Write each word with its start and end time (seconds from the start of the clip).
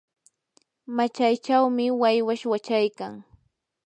machaychawmi 0.95 1.85
waywash 2.01 2.43
wachaykan. 2.51 3.13